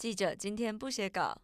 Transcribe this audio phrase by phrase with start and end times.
[0.00, 1.36] 记者今天不写稿。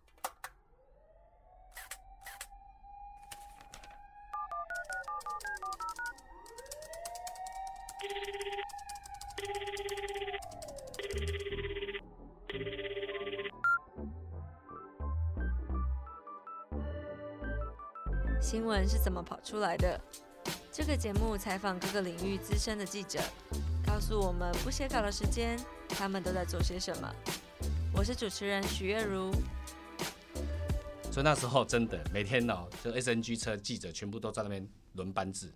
[18.40, 20.00] 新闻是怎么跑出来的？
[20.72, 23.20] 这个节目采访各个领域资深的记者，
[23.86, 25.60] 告诉我们不写稿的时间，
[25.90, 27.14] 他们都在做些什么。
[27.98, 29.32] 我是主持人许月如。
[31.10, 35.50] 所以那时候真的每天哦，就 SNG 车记者全部都在那边轮班制。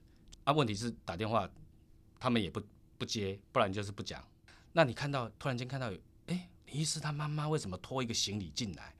[0.45, 1.49] 啊，问题是打电话
[2.19, 2.63] 他们也不
[2.97, 4.27] 不接，不然就是不讲。
[4.73, 5.93] 那你看到突然间看到，
[6.29, 8.95] 哎，李医师他妈妈为什么拖一个行李进来？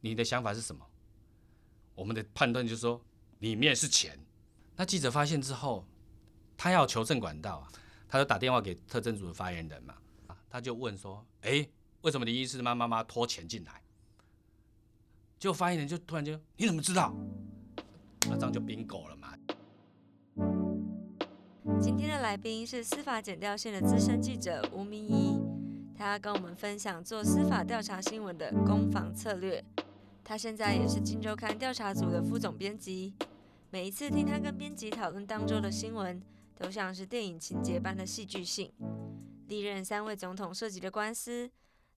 [0.00, 0.82] 你的想法是什么？
[1.94, 2.98] 我们的判断就是说，
[3.40, 4.18] 里面是钱。
[4.76, 5.86] 那记者发现之后，
[6.56, 7.68] 他要求证管道啊，
[8.08, 9.94] 他就打电话给特侦组的发言人嘛，
[10.26, 11.68] 啊他就问说：“哎，
[12.02, 13.82] 为什么林医师妈妈妈拖钱进来？”
[15.38, 17.12] 就发言人就突然间：“你怎么知道？”
[18.28, 19.34] 那这样就 bingo 了嘛。
[21.80, 25.40] 今天的来宾是司法检调线的资深记者吴明仪，
[25.96, 29.64] 他要跟我们分享做司法调查新闻的攻防策略。
[30.24, 33.14] 他现在也是《金周刊》调查组的副总编辑。
[33.70, 36.22] 每一次听他跟编辑讨论当周的新闻，
[36.56, 38.72] 都像是电影情节般的戏剧性。
[39.48, 41.50] 历任三位总统涉及的官司，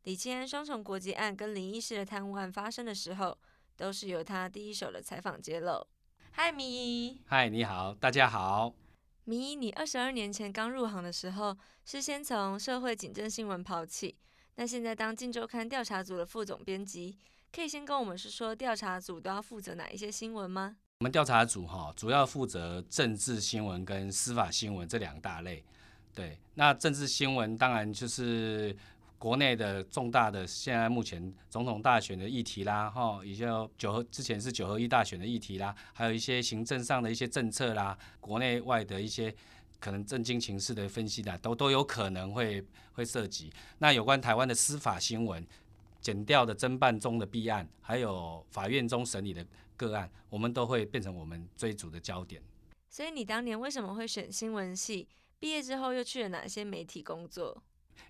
[0.05, 3.35] 李清安双重国籍案跟林医师的贪污案发生的时候，
[3.75, 5.87] 都是由他第一手的采访揭露。
[6.29, 7.19] 嗨，咪。
[7.25, 8.75] 嗨，你好，大家好。
[9.23, 14.15] 咪，你二十二年前刚入行的时候，是先从社会警政新闻跑起，
[14.57, 17.17] 那现在当《镜周刊》调查组的副总编辑，
[17.51, 20.77] 可以先跟我们说说调查组都要负责哪一些新闻吗？
[20.99, 25.65] 我们调查组哈，主要负责政治新闻跟司法新闻这两大类。
[26.13, 28.73] 对，那政治新闻当然就是
[29.17, 33.43] 国内的重大的，现在目前总统大选的议题啦，哈，以及
[33.77, 39.33] 九合之前是九合一大选的议题啦，还有一些行政上的一些政策啦，国内外的一些
[39.79, 42.63] 可能政经情势的分析的，都都有可能会
[42.93, 43.51] 会涉及。
[43.79, 45.45] 那有关台湾的司法新闻、
[46.01, 49.45] 检调的侦办中的弊案，还有法院中审理的。
[49.77, 52.41] 个案，我们都会变成我们追逐的焦点。
[52.89, 55.05] 所以你当年为什么会选新闻系？
[55.37, 57.61] 毕业之后又去了哪些媒体工作？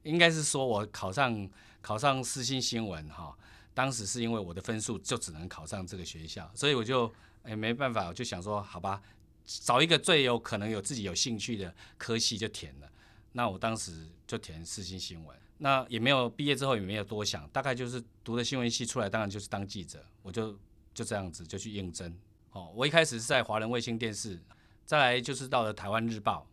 [0.03, 1.50] 应该是说我考上
[1.81, 3.35] 考上私信新闻哈，
[3.73, 7.12] 当时是因为我的分数就只能考上这个学校，所以我就
[7.44, 9.01] 哎没办法，我就想说好吧，
[9.46, 12.90] 找一个最有可能有自己有兴趣的科系就填了。
[13.34, 20.57] 那我当时就填私信新闻，那也没有毕业之后也没有多想，大概就是读的新闻系出来，当然就是当记者，我就。
[20.96, 22.17] 就这样子就去应征
[22.52, 22.72] 哦。
[22.73, 24.41] 我一开始是在华人卫星电视，
[24.85, 26.47] 再来就是到了台湾日报，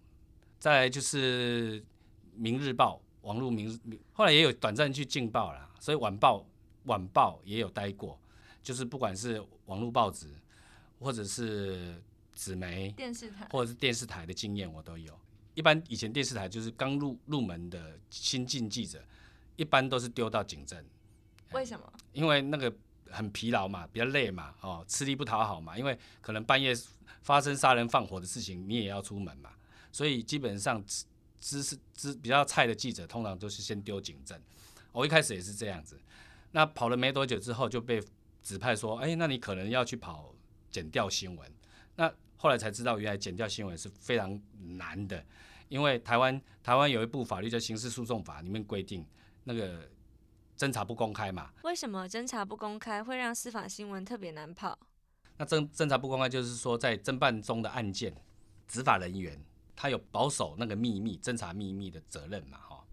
[0.58, 1.80] 再来就是
[2.34, 3.76] 明日报，网络名，
[4.12, 6.46] 后来也有短暂去劲报啦，所以晚报
[6.84, 8.18] 晚报也有待过，
[8.62, 10.28] 就是不管是网络报纸
[11.00, 12.00] 或者是
[12.32, 15.18] 纸媒、电视台或者是电视台的经验我都有。
[15.54, 19.02] 一般以前电视台就是刚入入门的新进记者，
[19.56, 20.84] 一般都是丢到警政。
[21.52, 21.92] 为什么？
[22.12, 22.72] 因为那个。
[23.14, 26.72] 很疲劳嘛，比较累嘛，哦，吃力不讨好嘛，因为可能半夜
[27.20, 29.50] 发生杀人放火的事情，你也要出门嘛，
[29.92, 30.82] 所以基本上
[31.42, 34.40] 知知识知比较菜的记者，通常都是先丢警政。
[34.92, 36.00] 我一开始也是这样子，
[36.52, 38.00] 那跑了没多久之后，就被
[38.42, 40.32] 指派说，哎，那你可能要去跑
[40.70, 41.52] 剪掉新闻。
[41.96, 44.40] 那后来才知道，原来剪掉新闻是非常
[44.78, 45.22] 难的，
[45.68, 49.04] 因为台湾台湾有一部法律叫《刑事诉讼法》，里面规定
[49.44, 49.90] 那个。
[50.54, 51.50] 侦查不公开嘛？
[51.64, 54.78] 为什么侦查不公开会让司法新闻特别难跑？
[55.38, 58.14] 那侦侦查不公开，就是说在侦办中的案件，
[58.68, 59.42] 执法人员
[59.74, 62.58] 他有保守那个秘密、侦查秘密的责任嘛？
[62.58, 62.84] 哈，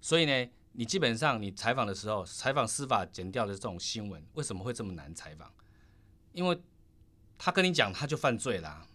[0.00, 5.52] 所以呢，你基本上你采访的时候，采访司法检调的这种新闻，为什么会这么难采访？
[6.32, 6.60] 因为
[7.36, 8.86] 他跟你讲他就犯罪啦，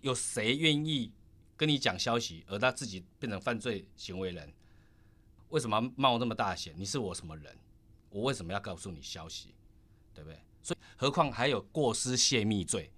[0.00, 1.12] 有谁愿意
[1.56, 4.52] 跟你讲消息，而他自己变成犯罪行为人？
[5.50, 6.74] 为什么冒那么大险？
[6.76, 7.56] 你是我什么人？
[8.08, 9.54] 我为什么要告诉你消息？
[10.14, 10.38] 对不对？
[10.62, 12.92] 所以何况还有过失泄密罪，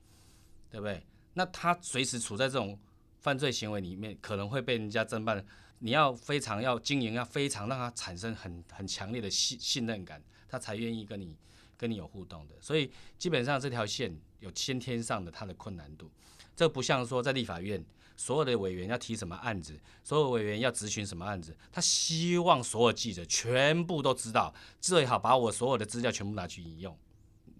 [0.71, 1.05] 对不对？
[1.35, 2.79] 那他随时处在这种
[3.23, 5.43] 犯罪行为里面，可能会被人家侦办。
[5.79, 11.37] 你要非常要经营，要非常让他产生很很强烈的信信任感，他才愿意跟你
[11.77, 12.55] 跟你有互动的。
[12.61, 16.11] 所以基本上这条线有先天上的它的困难度，
[16.55, 17.85] 这不像说在立法院。
[18.15, 26.97] 所有的委员要提什么案子，所有委员要咨询什么案子，他希望所有记者全部都知道，最好把我所有的资料全部拿去引用。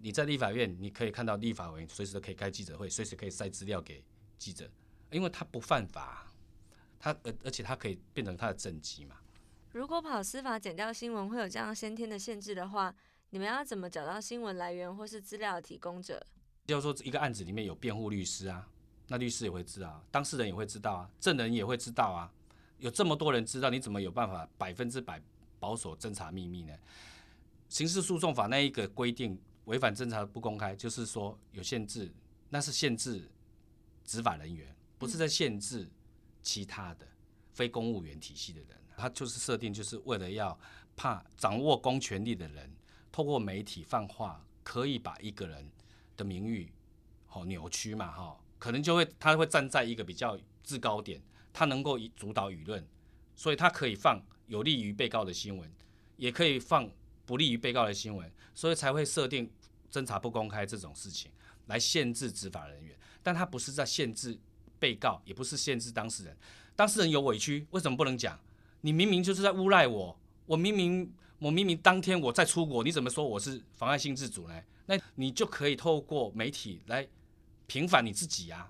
[0.03, 4.05] 你在立法院，你可以看到立法委员随时都可以开记者会，随时可以塞资料给
[4.39, 4.71] 记者，
[5.13, 6.27] 因为他不犯法，
[6.99, 9.17] 他而而且他可以变成他的政绩嘛。
[9.73, 12.95] 如果跑司法减掉新闻会有这样先天的限制的话，
[13.31, 16.25] 你们要怎么找到新闻来源或是资料提供者？
[16.67, 18.69] 就是说，一个案子里面有辩护律师啊，
[19.09, 22.33] 那律师也会知道，当事人也会知道啊，证人也会知道啊。
[22.79, 25.21] 有这么多人知道，你怎么有办法百分之百
[25.59, 26.75] 保守侦查秘密呢？
[27.69, 32.13] 刑事诉讼法那一个规定违反侦查不公开，就是说有限制，
[32.51, 33.27] 那是限制
[34.05, 35.91] 执法人员，不是在限制
[36.45, 37.05] 其他的
[37.53, 38.69] 非公务员体系的人。
[38.97, 40.57] 他就是设定，就是为了要
[40.95, 42.73] 怕掌握公权力的人
[43.11, 45.69] 透过媒体放话，可以把一个人
[46.17, 46.73] 的名誉
[47.33, 51.21] 哦扭曲嘛哈，可能就会他会站在一个比较制高点。
[51.53, 52.87] 他能够以主导舆论，
[53.35, 55.69] 所以他可以放有利于被告的新闻，
[56.17, 56.89] 也可以放
[57.27, 59.51] 不利于被告的新闻，所以才会设定
[59.91, 61.33] 侦查不公开这种事情
[61.67, 62.97] 来限制执法人员。
[63.21, 64.39] 但他不是在限制
[64.83, 66.37] 被告，也不是限制当事人。
[66.75, 68.37] 当事人有委屈，为什么不能讲？
[68.81, 71.09] 你明明就是在诬赖我，我明明
[71.39, 74.61] 我明明当天我在出国，你怎么说我是妨碍性自主呢？
[74.87, 77.07] 那你就可以透过媒体来
[77.69, 78.69] 平反你自己呀。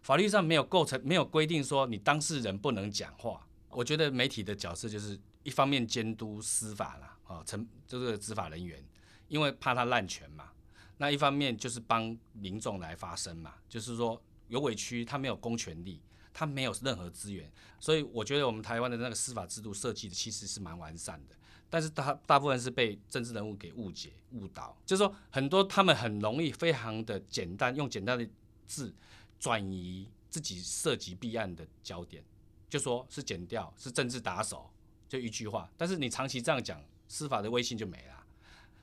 [0.00, 3.44] 法律上没有构成，没有规定说你当事人不能讲话。
[3.70, 8.80] 我觉得媒体的角色就是一方面监督司法啦，啊，成就是执法人员，
[9.26, 10.50] 因为怕他滥权嘛。
[10.98, 16.02] 那一方面就是帮民众来发声嘛，就是说有委屈，他没有公权力，
[16.34, 21.36] 他没有任何资源，所以我觉得我们台湾的那个司法制度设计的其实是蛮完善的，
[21.70, 28.28] 但是大大部分是被政治人物给误解误导，就是说很多他们很容易非常的简单，用简单的
[28.66, 28.94] 字。
[29.40, 32.20] 转移自己涉及弊案的焦点，
[32.68, 34.68] 就说是剪掉，是政治打手，
[35.08, 35.70] 就一句话。
[35.76, 38.26] 但是你长期这样讲，司法的威信就没了。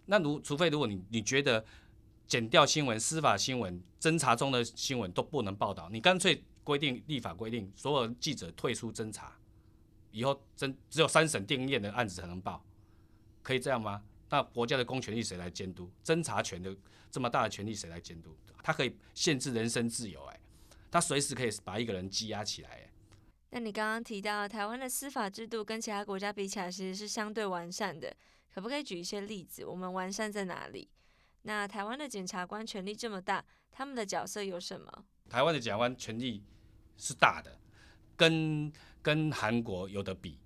[0.05, 1.65] 那如除非如果你你觉得
[2.27, 9.37] 剪掉新闻、司法新闻、侦查中的新闻都不能报道，你干脆规定立法规定，所有记者退出侦查，
[10.11, 12.65] 以后侦只有三审定验的案子才能报，
[13.43, 14.03] 可以这样吗？
[14.29, 15.91] 那国家的公权力谁来监督？
[16.03, 16.75] 侦查权的
[17.11, 18.35] 这么大的权力谁来监督？
[18.63, 20.39] 他可以限制人身自由，哎。
[20.89, 22.89] 他随时可以把一个人羁押起来。
[23.49, 28.15] 那你刚刚提到台湾的司法制度跟其他国家比起来，其实是相对完善的，
[28.53, 29.65] 可不可以举一些例子？
[29.65, 30.89] 我们完善在哪里？
[31.47, 35.05] 那台湾的检察官权力这么大，他们的角色有什么？
[35.29, 36.43] 台湾的检察官权力
[36.97, 37.59] 是大的，
[38.17, 38.71] 跟
[39.01, 40.39] 跟韩国有得比，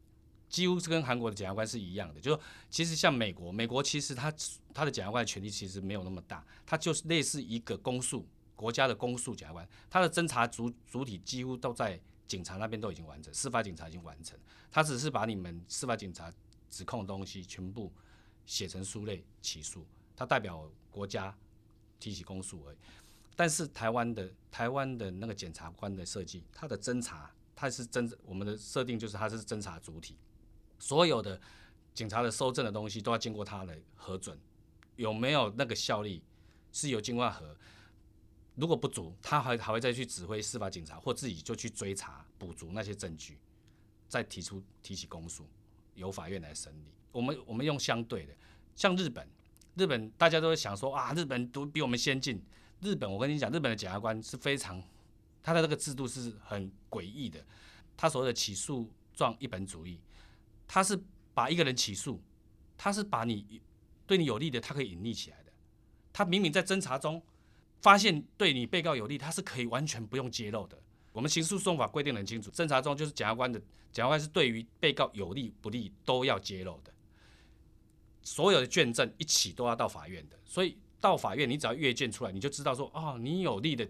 [0.50, 2.20] 几乎是跟韩国的检察官是一样的。
[2.20, 4.30] 就说其实像美国，美国其实他
[4.74, 8.28] 他的检察官权力其实没有那么大，他就是类似一个公诉。
[8.56, 11.98] 国家的公诉检察官，他的侦查主主体几乎都在
[12.28, 14.38] 警察那边都已经完成，司法警察已经完成，
[14.70, 16.30] 他只是把你们司法警察
[16.70, 17.90] 指控的东西全部
[18.46, 19.88] 写成书类起诉，
[20.20, 21.34] 他代表国家
[21.98, 22.78] 提起公诉而已。
[23.38, 30.18] 但是台湾的台湾的那个检察官的设计，他的侦查他是侦我们的设定就是他是侦查主体，
[30.78, 31.40] 所有的
[31.94, 34.38] 警察的收证的东西都要经过他的核准，
[34.98, 36.22] 有没有那个效力
[36.74, 37.56] 是由经过核。
[38.56, 43.40] 如果不足，他还还会再去指挥司法警察，或自己就去追查补足那些证据，
[44.10, 45.48] 再提出提起公诉，
[45.96, 46.92] 由法院来审理。
[47.14, 48.36] 我们我们用相对的，
[48.76, 49.26] 像日本，
[49.80, 52.44] 日本大家都会想说啊，日本都比我们先进。
[52.82, 54.84] 日本我跟你讲，日本的检察官是非常，
[55.42, 57.44] 他的这个制度是很诡异的。
[57.96, 60.00] 他所谓的起诉状一本主义，
[60.68, 61.02] 他是
[61.34, 62.22] 把一个人起诉，
[62.78, 63.62] 他是把你
[64.06, 65.52] 对你有利的，他可以隐匿起来的。
[66.12, 67.24] 他明明在侦查中。
[67.82, 70.78] 发现对你被告有利，他是可以完全不用揭露的。
[71.14, 73.58] 我们刑事诉讼法规定很清楚，侦查中就是检察官的，
[73.94, 76.92] 检察官是对于被告有利不利都要揭露的。
[78.30, 83.90] 所有的卷证一起都要到法院的，所以到法院你只要阅卷出来，你就知道说哦，你有利的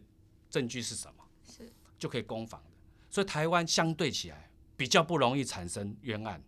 [0.50, 2.70] 证据是什么，是就可以攻防的。
[3.10, 6.42] 所以台湾相对起来比较不容易产生冤案。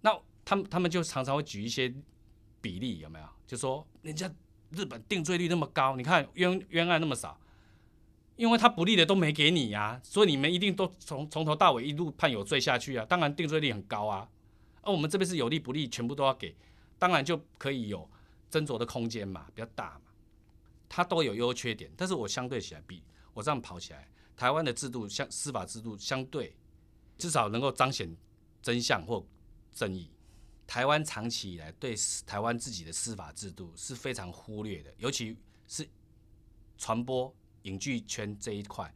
[0.00, 1.94] 那他们他们就常常会举一些
[2.60, 3.26] 比例，有没有？
[3.46, 4.28] 就说人家。
[4.70, 7.38] 日本定罪率那么高，你看冤冤案那么少，
[8.34, 14.28] 因为他不利的都没给你呀，所以你们一定都从 从头到尾一路判有罪下去啊，当然定罪率很高啊。
[14.82, 16.52] 而我们这边是有利不利全部都要给，
[16.98, 18.08] 当然就可以有
[18.50, 20.02] 斟酌的空间嘛，比较大嘛。
[20.88, 23.02] 它都有优缺点，但是我相对起来比
[23.34, 26.56] 我这样跑起来，台湾的制度相司法制度相对
[27.18, 28.16] 至少能够彰显
[28.62, 29.26] 真相或
[29.72, 30.10] 正义。
[30.66, 35.36] 台湾长期以来对台湾自己的司法制度是非常忽略的，尤其
[35.68, 35.88] 是
[36.78, 38.92] 传播影剧圈这一块，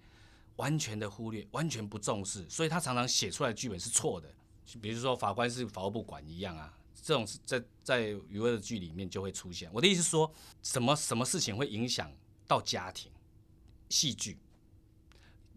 [0.56, 4.32] 完全的忽略，完全不重视，所以他常常写出来的剧本是错的。
[4.80, 9.70] 比如说法官是法务部管一样啊，这种是在在余文的剧里面就会出现。
[9.72, 12.12] 我的意思是说，什么什么事情会影响
[12.46, 13.10] 到家庭？
[13.88, 14.38] 戏剧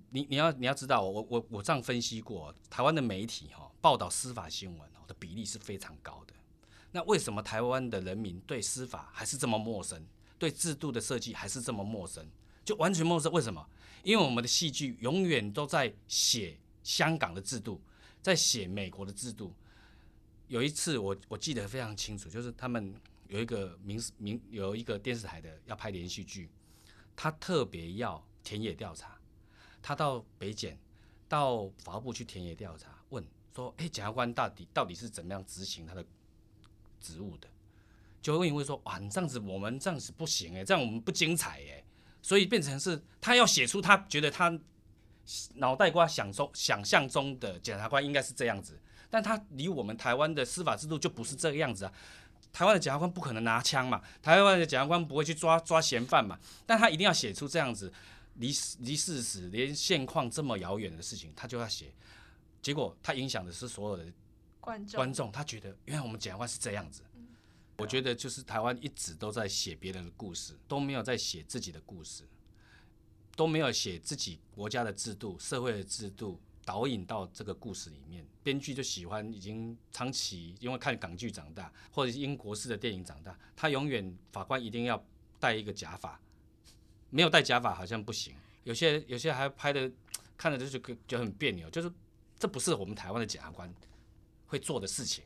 [0.09, 6.33] 你你要你要知道，我我我这样分析过，台湾的媒体哈报道司法新闻哦的比例是非常高的。
[6.91, 10.05] 那为什么台湾的人民对司法还是这么陌生，
[10.38, 12.27] 对制度的设计还是这么陌生，
[12.63, 13.31] 就完全陌生？
[13.31, 13.67] 为什么？
[14.03, 17.81] 因为我们的戏剧永远都在写香港的制度，
[18.21, 19.53] 在写美国的制度。
[20.53, 22.93] 有一次我我记得非常清楚，就是他们
[23.27, 26.48] 有一个民民有一个电视台的要拍连续剧，
[27.15, 29.19] 他特别要田野调查。
[29.81, 30.77] 他到北检，
[31.27, 36.05] 到法务部去田野调查，问说：“哎，检察官到底到底是怎么样执行他的
[37.01, 37.50] 职务的？”
[38.22, 41.83] 就会因为说：“哇，你这样子我们这样子不行哎，这样我们不精彩哎。”
[42.22, 44.55] 所以变成是他要写出他觉得他
[45.55, 48.79] 脑袋瓜想中想象中的检察官应该是这样子，
[49.13, 51.93] 但他离我们台湾的司法制度就不是这个样子啊。
[52.51, 57.93] 台湾的检察官不可能拿枪嘛，台湾的检察官不会去抓抓嫌犯嘛，但他一定要写出这样子。
[58.38, 58.48] 离
[58.79, 61.93] 离事实连现况这么遥远的事情，他就要写，
[62.60, 64.12] 结果他影响的是所有的
[64.60, 64.98] 观众。
[64.98, 67.03] 观众他觉得，原来我们检察官是这样子。
[67.77, 72.24] 我觉得就是台湾一直都在写别人的故事，都没有在写自己的故事，
[73.36, 78.25] 都没有写自己国家的制度、社会的制度导引到这个故事里面。
[78.41, 85.01] 编剧就喜欢已经长期因为看港剧长大，或者是英国式的电影长大，他永远法官一定要
[85.39, 86.20] 戴一个假发。
[87.10, 89.91] 没有戴假发好像不行，有些有些还拍的
[90.36, 91.91] 看着就是觉得很别扭，就是
[92.39, 93.72] 这不是我们台湾的检察官
[94.48, 95.24] 会做的事情，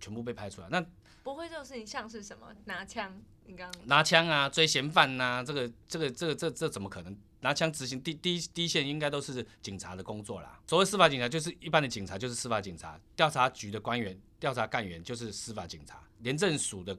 [0.00, 0.68] 全部被拍出来。
[0.70, 0.84] 那
[1.22, 3.20] 不会这种事情像是什么拿枪？
[3.44, 7.16] 你刚拿枪啊，追嫌犯呐，这个这个这个这这怎么可能
[7.46, 8.02] 拿枪执行？
[8.02, 10.60] 第第一第一线应该都是警察的工作啦。
[10.66, 13.00] 所谓司法警察就是一般的警察，就是司法警察。
[13.14, 16.02] 调查局的官员、调查干员就是司法警察。
[16.18, 16.98] 廉政署的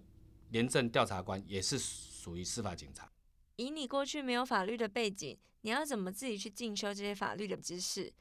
[0.51, 3.11] 廉政调查官也是属于司法警察。
[3.57, 8.13] 以你过去没有法律的背景，你要怎么自己去进修这些法律的知识？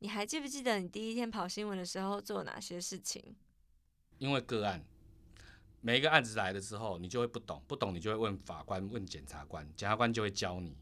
[0.00, 3.34] 你还记不记得你第一天跑新闻的时候做哪些事情？
[4.18, 4.84] 因为个案，
[5.80, 10.76] 每一个案子来了之后，你就会不懂，不懂你就会问法官、问检察官，检察官就会教你。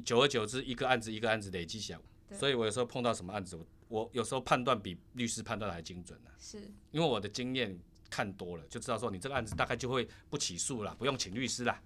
[0.00, 2.00] 久而久之，一个案子一个案子累积起来，
[2.36, 6.30] 所以我有时候碰到什么案子，我有时候判断比律师判断还精准呢。
[6.38, 6.58] 是
[6.90, 7.78] 因为我的经验
[8.10, 11.78] 看多了，就知道说你这个案子大概就会不起诉了，不用请律师了。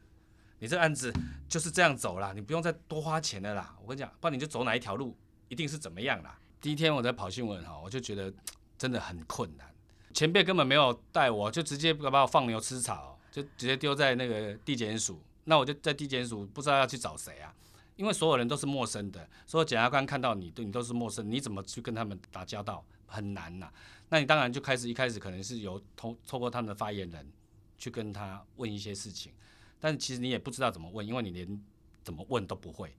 [0.59, 1.13] 你这个案子
[1.49, 3.75] 就是这样走啦，你不用再多花钱的啦。
[3.83, 5.17] 我跟你讲，不然你就走哪一条路，
[5.49, 6.39] 一定是怎么样啦。
[6.61, 8.31] 第一天我在跑新闻哈，我就觉得
[8.77, 9.67] 真的很困难，
[10.13, 15.23] 前辈根本没有带我，就直接把我放牛吃草，就直接丢在那个地检署。
[15.45, 17.53] 那我就在地检署不知道要去找谁啊，
[18.01, 23.71] 因为所有人都是陌生的，所有检察官看到你对你都是陌生，你怎么去跟他们打交道很难呐。
[24.09, 27.31] 那你当然就开始一开始可能是由通透过他们的发言人
[27.77, 29.35] 去跟他问一些事情。
[29.79, 31.63] 但其实你也不知道怎么问，因为你连
[32.03, 32.97] 怎么问都不会，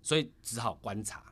[0.00, 1.22] 所以只好观察。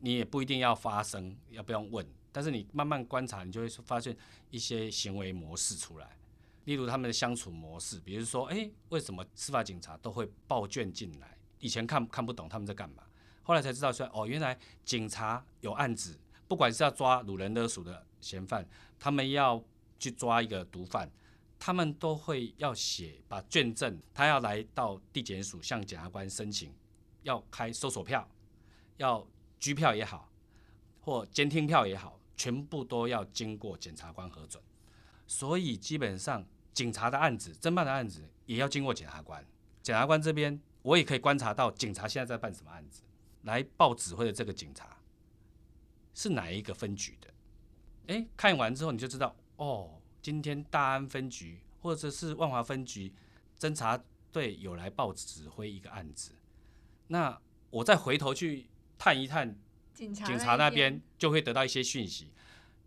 [0.00, 2.04] 你也不一定要发声，要不要问？
[2.32, 4.16] 但是你慢慢观察，你就会发现
[4.50, 6.18] 一些行为模式出来。
[6.64, 11.37] 例如他们的相处模式，比如说，哎，为什么司法警察都会报卷进来？
[11.60, 13.02] 以前看看不懂他们在干嘛，
[13.42, 18.66] 后来才知道说，哦，原来警察有案子，不管是要抓掳人勒索的嫌犯，
[18.98, 19.62] 他们要
[19.98, 21.10] 去抓一个毒贩。
[21.60, 26.72] 他们都会要写把卷证，他要来到地检署向检察官申请，
[27.24, 28.28] 要开搜索票，
[28.98, 29.26] 要
[29.58, 30.30] 拘票也好，
[31.00, 34.62] 或监听票也好，全部都要经过检察官核准。
[35.26, 39.44] 所以基本上警察的案子、侦办的案子也要经过检察官。
[39.82, 43.02] 检察官这边，我也可以观察到警察现在在办什么案子，
[43.42, 44.98] 来报指挥的这个警察
[46.14, 48.14] 是哪一个分局的。
[48.14, 49.94] 哎，看完之后你就知道哦。
[50.20, 53.14] 今天大安分局或者是万华分局
[53.58, 53.98] 侦查
[54.32, 56.32] 队有来报指挥一个案子，
[57.06, 58.68] 那我再回头去
[58.98, 59.56] 探一探
[59.94, 62.32] 警察那边，就会得到一些讯息。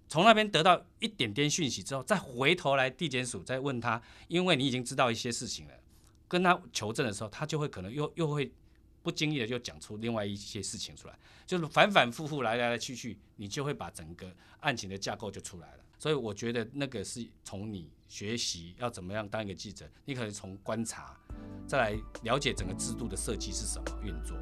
[0.10, 5.74] 从那边得到一点点讯息之后，再回头来地检署再问他，因为你已经知道一些事情了，
[6.32, 8.50] 跟他求证的时候，他就会可能又又会
[9.04, 15.84] 不经意的就讲出另外一些事情出来，就是反反复复来来来去去，你就会把整个案情的架构就出来了。
[16.00, 21.20] 所以我觉得那个是从你学习要怎么样当一个记者，你可能从观察，
[21.68, 24.38] 再来了解整个制度的设计是什么运作。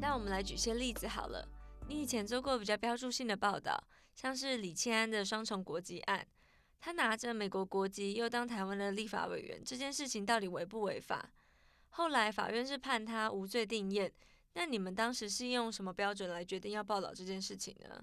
[0.00, 1.46] 那我们来举些例子好了。
[1.92, 6.26] 你以前做过比较标注性的报道，像是李庆安的双重国籍案，
[6.80, 11.30] 他拿着美国国籍又当台湾的立法委员，这件事情到底违不违法？
[11.90, 14.10] 后来法院是判他无罪定验，
[14.54, 18.02] 那你们当时是用什么标准来决定要报道这件事情呢？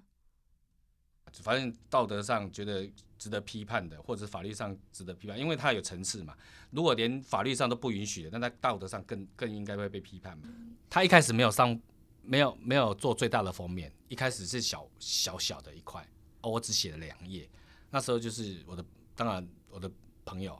[1.42, 6.38] 反正道德上觉得值得批判的，或者法律上值得批判，因为它有层次嘛。
[6.70, 10.48] 如果连法律上都不允许的，那在道德上更更应该会被批判嘛。
[10.92, 11.80] 他一开始没有上，
[12.22, 16.08] 没有没有做最大的封面，一开始是小小小的一块，
[16.42, 17.50] 哦，我只写了两页。
[17.90, 18.86] 那时候就是我的，
[19.16, 19.92] 当然我的
[20.26, 20.60] 朋友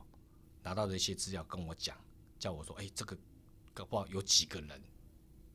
[0.62, 1.96] 拿到的一些资料跟我讲，
[2.38, 3.16] 叫我说，哎，这个
[3.72, 4.82] 搞不好有几个人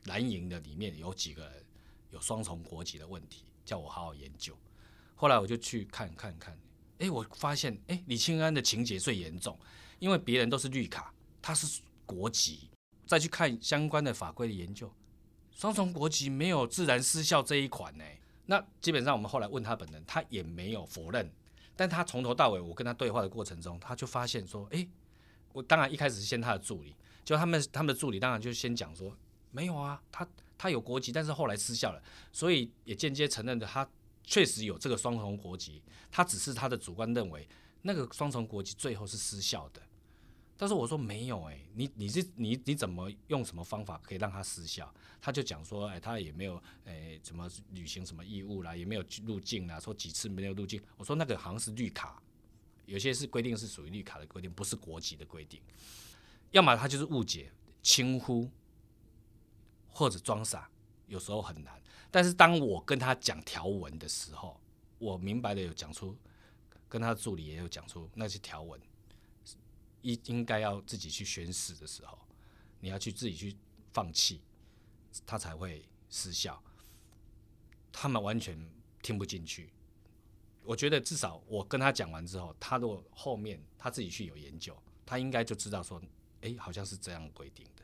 [0.06, 1.66] 蓝营的里面有几个人
[2.12, 4.58] 有双重国籍的问题，叫我好好研究。
[5.16, 6.58] 后来我就去看看看，
[7.00, 9.60] 哎，我发现，哎，李庆安的情节最严重，
[10.00, 12.70] 因为别人都是绿卡，他是国籍。
[13.08, 14.92] 再去看相关的法规的研究，
[15.56, 18.04] 双重国籍没有自然失效这一款呢。
[18.46, 21.32] 那基本上我们后来问他本人，他也没有否认。
[21.76, 24.88] 但他从头到尾，我跟他对话的过程中，他就发现说，哎，
[25.54, 29.18] 我当然一开始是先他的助理，就他们他们的助理当然就先讲说，
[29.50, 33.88] 没有啊，他他有国籍，但是后来失效了，所以也间接承认的他。
[34.28, 37.48] 确实有这个双重国籍，他只是他的主观认为
[37.84, 39.80] 那个双重国籍最后是失效的，
[40.58, 44.94] 但是我说没有哎，你你是你你怎么用什么方法可以让它失效？
[45.22, 50.82] 他就讲说，哎，他也没有哎怎么履行什么义务啦，也没有入境啦，说几次没有入境。
[50.98, 52.22] 我说那个好像是绿卡，
[52.86, 55.62] 有些是规定是属于绿卡的规定，不是国籍的规定。
[56.52, 58.50] 要么他就是误解、轻忽
[59.90, 60.70] 或者装傻，
[61.08, 61.82] 有时候很难。
[62.10, 64.58] 但是当我跟他讲条文的时候，
[65.00, 66.16] 我明白的有讲出，
[66.88, 68.80] 跟他助理也有讲出那些条文，
[70.06, 72.18] 应应该要自己去宣誓的时候，
[72.80, 73.56] 你要去自己去
[73.92, 74.42] 放弃，
[75.26, 76.62] 他才会失效。
[77.92, 78.56] 他们完全
[79.02, 79.72] 听不进去。
[80.64, 86.02] 我觉得至少我跟他讲完之后，他如果后面他自己去有研究，他应该就知道说，
[86.42, 87.84] 哎，好像是这样规定的。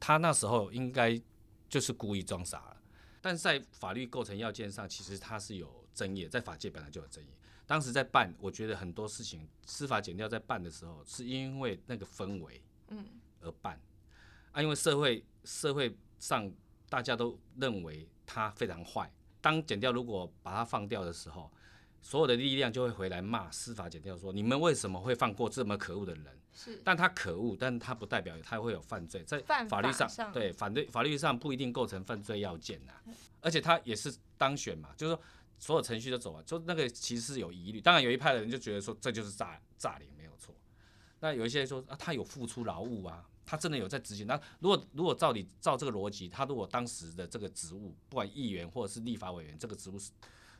[0.00, 1.20] 他那时候应该
[1.68, 2.82] 就是故意装傻了。
[3.20, 7.28] 但是在法律构成要件上，其实它是有争议，在法界本来就有争议。
[7.70, 13.06] 当时在办，我觉得很多事情司法减掉在办的时候，是因为那个氛围，嗯，
[13.42, 13.80] 而办
[14.50, 16.52] 啊，因为社会社会上
[16.88, 19.08] 大家都认为他非常坏。
[19.40, 21.48] 当减掉如果把他放掉的时候，
[22.02, 26.26] 所有的力量就会回来骂司法减掉说：你们为什么会放过这么可恶的人？
[26.52, 32.92] 是，但他可恶，但他不代表他会有犯罪，在法律上，对，反对法律上不一定构成犯罪要件呐。
[33.40, 35.22] 而且他也是当选嘛，就是说
[35.60, 37.80] 所有程序都走完，就那个其实是有疑虑。
[37.80, 40.52] 当然有一派的人就觉得说这就是诈诈领没有错。
[41.20, 44.26] 那有一些人说啊，他有付出劳务啊，他真的有在执行。
[44.26, 50.10] 那如果如果照你照这个逻辑，他如果当时的这个职务，不管议员或者是立法委员，这个职务是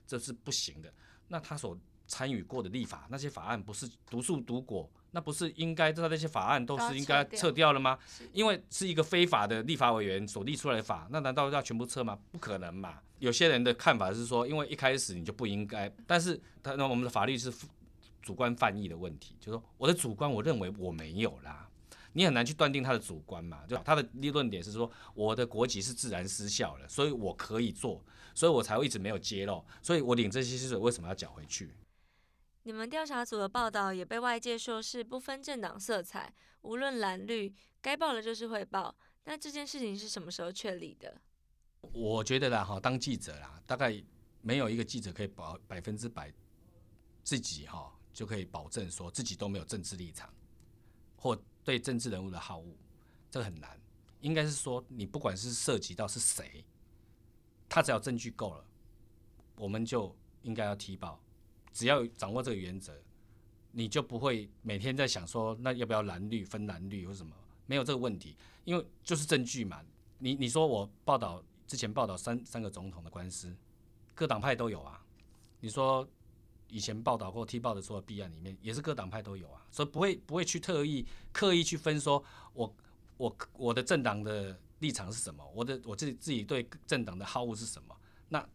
[0.06, 0.92] 这是不行的。
[1.28, 1.74] 那他所
[2.06, 7.98] 参与过的立法那些法案不是独树独果，那不是应该知道那些法案都是应该撤掉了吗？
[8.32, 12.18] 因为是一个非法的立法委员所立出来的法，那难道要全部撤吗？
[12.30, 13.00] 不可能嘛！
[13.18, 17.52] 有些人的看法是说，因为一开始你就不应该，但是他那我们的法律是
[18.22, 21.68] 主观犯意的问题，就说我的主观我认为我没有啦，
[22.12, 23.60] 你很难去断定他的主观嘛。
[23.68, 28.02] 就他的立论点是说，我的国籍是自然失效了，所以我可以做。
[28.32, 31.74] 所以我才会一直没有揭露，所以我领这些薪水为什么要缴回去？
[32.70, 37.52] 你们调查组的报道也被外界说是不分政党色彩，无论蓝绿，
[37.83, 38.96] 该报的就是会报。
[39.24, 41.20] 那这件事情是什么时候确立的？
[41.92, 44.00] 我觉得啦，哈，当记者啦，大概
[44.40, 46.33] 没有一个记者可以保百分之百
[47.24, 50.33] 自己哈就可以保证说自己都没有政治立场
[51.16, 52.76] 或对政治人物的好恶，
[53.33, 53.76] 这个很难。
[54.20, 56.64] 应该是说，你不管是涉及到是谁。
[57.68, 58.64] 他只要证据够了，
[59.56, 61.20] 我们就应该要提报。
[61.72, 62.92] 只要掌握这个原则，
[63.72, 67.35] 你就不会每天在想说那要不要蓝绿分蓝绿或什么，
[67.66, 69.83] 没有这个问题，因为就是证据嘛。
[70.18, 73.54] 你你说我报道之前报道三三个总统的官司，
[74.14, 75.04] 各党派都有啊。
[75.61, 76.09] 你说
[76.68, 82.74] 以前报道过踢爆的所有弊案里面，也是各党派都有啊，所以不会不会去特意刻意去分说我
[83.16, 84.59] 我我的政党的。
[84.80, 85.46] 立场是什么？
[85.54, 87.94] 我的我自己自己对政党的好恶是什么？
[88.30, 88.48] 那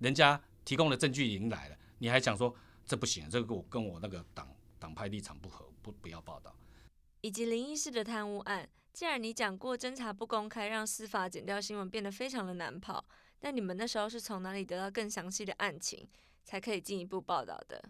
[0.00, 2.54] 人家提供的证据已经来了，你还想说
[2.84, 3.28] 这不行？
[3.28, 6.54] 这个我跟我那个党党派立场不合，不不要报道。
[7.20, 13.04] 以及林医师的贪污案，既然你讲过侦查不公开，让司法剪掉新闻变得非常的难跑，
[13.40, 16.08] 那你们那时候是从哪里得到更详细的案情，
[16.44, 17.82] 才可以进一步报道的？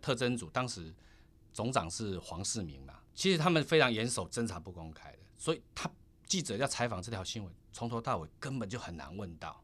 [0.00, 0.94] 特侦组当时
[1.52, 5.90] 总长是黄世明嘛，其实他们非常严守侦查不公开的，所以他。
[6.24, 9.62] 记者要采访这条新闻，从头到尾根本就很难问到。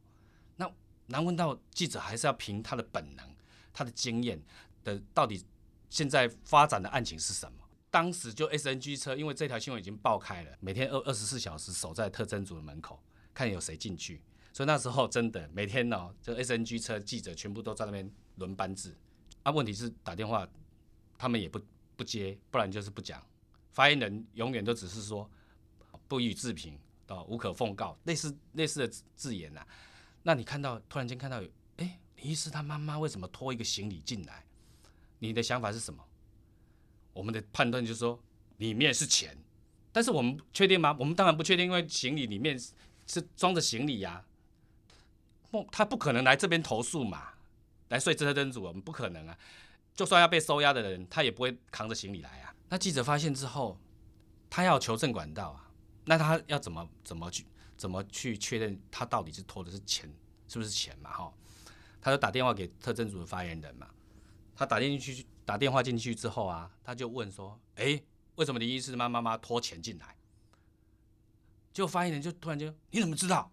[0.57, 0.71] 那
[1.07, 3.35] 难问到记者，还是要凭他的本能、
[3.79, 4.43] 他的经验
[4.83, 5.41] 的，到底
[5.88, 7.59] 现在发展的案情是什么？
[7.93, 13.01] 当时就 SNG 车，因为这条新闻已经爆开了，每天二二十四小时守在特侦组的门口，
[13.33, 14.21] 看有谁进去。
[14.53, 18.93] 所以那时候真的每天哦，这 SNG 车记者全部都在那边轮班制。
[19.45, 20.45] 啊，问题是打电话
[21.17, 21.61] 他们也不
[21.95, 23.25] 不接，不然就是不讲。
[23.71, 25.31] 发言人永远都只是说
[26.09, 29.64] 不予置评，哦，无可奉告，类似类似的字眼呐。
[30.25, 31.49] 那你看到突然间看到，有，
[32.20, 34.44] 李医师他妈妈为什么拖一个行李进来？
[35.20, 36.04] 你的想法是什么？
[37.12, 38.20] 我们的判断就是说
[38.59, 39.37] 里面是钱，
[39.92, 40.94] 但是我们确定吗？
[40.98, 42.59] 我们当然不确定，因为行李里面
[43.07, 44.24] 是装着行李呀。
[45.50, 47.35] 不，他不可能来这边投诉嘛，
[47.88, 49.38] 来睡车灯组，我们不可能啊。
[49.94, 52.54] 就算要被收押的人，他也不会扛着行李来啊。
[52.68, 53.78] 那记者发现之后，
[54.50, 55.70] 他要求证管道啊，
[56.04, 57.44] 那他要怎么怎么去
[57.76, 60.09] 怎么去确认他到底是偷的是钱，
[60.46, 61.11] 是不是钱嘛？
[61.11, 61.33] 哈，
[62.09, 63.87] 他就打电话给特征组的发言人嘛。
[64.57, 68.03] 他打进去打电话进去之后啊，他就问说：“哎，
[68.37, 70.16] 为什么林医师妈妈妈拖钱进来？”
[71.73, 73.53] 结果发言人就突然就：“你怎么知道？”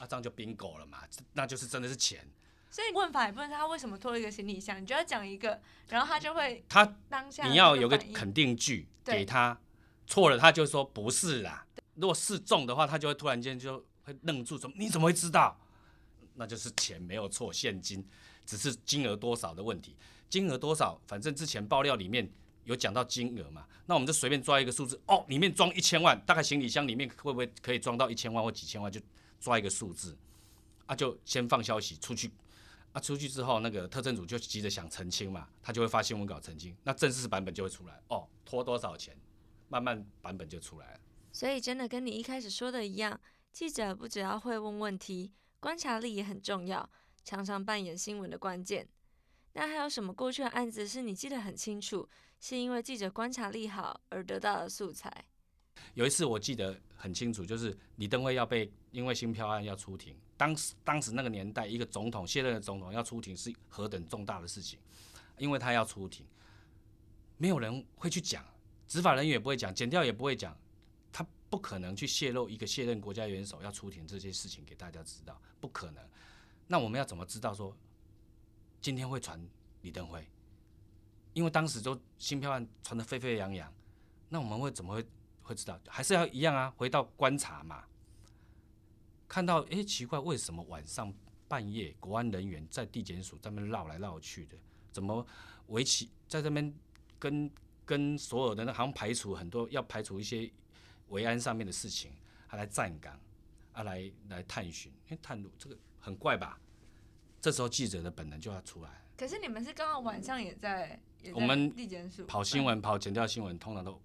[0.00, 0.98] 啊，这样就 bingo 了嘛，
[1.34, 2.26] 那就是真的是钱。
[2.70, 9.60] 所以问法也不能他为什么拖一个行李箱，你就要讲一个，然后他就会他当下你要有个个肯定句对给他，
[10.08, 11.64] 错了他就说不是啦。
[11.94, 15.56] 如果是中的话，他就会突然间就会愣住，怎么你怎么会知道？
[16.34, 18.04] 那就是钱没有错，现金
[18.44, 19.96] 只是金额多少的问题。
[20.28, 22.28] 金额多少，反正之前爆料里面
[22.64, 29.00] 有讲到金额嘛，那我们就随便抓一个数字哦，里面装一千万，大概行李箱里面会不会可以装到一千万或几千万，就
[29.40, 30.16] 抓一个数字，
[30.86, 32.30] 啊，就先放消息出去。
[32.92, 39.16] 啊，出去之后，那个特征组就急着想澄清嘛，他就会发新闻稿澄清，那正式版本就会出来哦，拖多少钱，
[39.68, 41.00] 慢慢版本就出来了。
[41.32, 43.20] 所以真的跟你一开始说的一样，
[43.52, 45.32] 记者不只要会问问题，
[45.64, 46.86] 观察力也很重要，
[47.24, 48.86] 常常扮演新闻的关键。
[49.54, 52.06] 那还有什么过去的案子是你记得很清楚，
[52.38, 55.10] 是因为记者观察力好而得到的素材？
[55.94, 64.78] 有一次我记得很清楚，就是李登辉要被因为新票案要出庭，当时当时那个年代，一个总统卸任的总统要出庭是何等重大的事情，
[65.38, 66.26] 因为他要出庭，
[67.38, 68.44] 没有人会去讲，
[68.86, 70.54] 执法人员也不会讲，检调也不会讲，
[71.54, 76.04] 不可能去泄露一个卸任国家元首要出庭这些事情给大家知道，不可能。
[76.66, 77.76] 那我们要怎么知道说
[78.80, 79.40] 今天会传
[79.82, 80.26] 李登辉？
[81.32, 83.72] 因为当时都新票案传得沸沸扬扬，
[84.30, 85.06] 那我们会怎么会？
[85.42, 87.84] 会知道，还是要一样啊，回到观察嘛。
[89.28, 91.14] 看到，哎，奇怪，为什么晚上
[91.46, 94.56] 半夜，国安人员在地检署在那边绕来绕去的？
[94.90, 95.24] 怎么
[95.66, 96.74] 围棋在这边
[97.18, 97.48] 跟
[97.84, 100.50] 跟所有的那好像排除很多，要排除一些
[101.14, 102.10] 维安上面的事情，
[102.48, 103.18] 他来站岗，
[103.72, 106.60] 他，来来探寻，因为，探路，这个很怪吧？
[107.40, 108.90] 这时候记者的本能就要出来。
[109.16, 114.02] 可是你们是刚好晚上也在，也在我们地检署跑新闻、跑剪掉新闻，通常都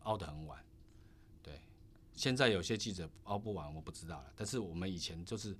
[0.00, 0.62] 熬得很晚。
[1.42, 1.62] 对，
[2.12, 4.30] 现在有些记者熬不完，我不知道了。
[4.36, 5.56] 但是我们以前就是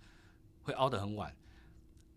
[0.62, 1.34] 会熬得很晚，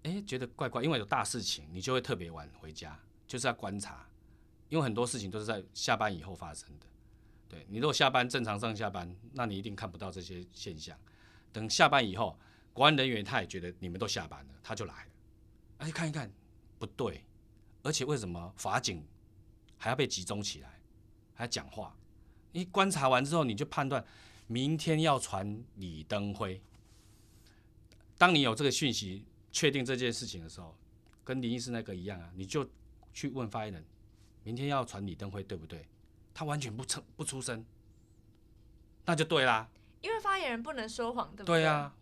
[0.04, 4.06] 哎，觉得怪怪，因为有大事情，你就会特别晚回家，就是要观察，
[4.68, 6.88] 因为很多事情都是在下班以后发生的。
[7.54, 10.98] 对你如果下班正常上下班，那你一定看不到这些现象。
[11.52, 12.38] 等下班以后，
[12.74, 15.12] 国安人员他也觉得你们都下班了，他就来了，
[15.78, 16.32] 而且看一看
[16.80, 17.24] 不对，
[17.84, 19.06] 而且为什么法警
[19.78, 20.80] 还要被集中起来，
[21.36, 21.96] 还要讲话？
[22.52, 24.04] 你观察完之后，你就判断
[24.48, 26.60] 明天要传李登辉。
[28.18, 30.76] 当你有这个讯息，确定这件事情的时候，
[31.24, 32.68] 跟林医师那个一样啊，你就
[33.14, 33.86] 去问发言人，
[34.44, 35.88] 明天要传李登辉对不对？
[36.34, 37.66] 他完全不出不出声，
[39.06, 39.70] 那就对啦。
[40.02, 41.96] 因为发言人不能说谎，对不对对啊，